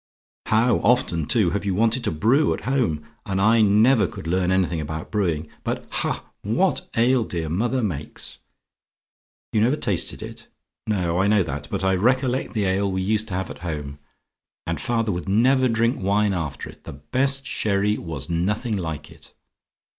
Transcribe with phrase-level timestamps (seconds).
[0.47, 3.05] "How often, too, have you wanted to brew at home!
[3.23, 5.47] And I never could learn anything about brewing.
[5.63, 6.25] But, ha!
[6.41, 8.39] what ale dear mother makes!
[9.53, 10.47] "YOU NEVER TASTED IT?
[10.87, 11.67] "No, I know that.
[11.69, 13.99] But I recollect the ale we used to have at home:
[14.65, 16.83] and father would never drink wine after it.
[16.83, 19.35] The best sherry was nothing like it.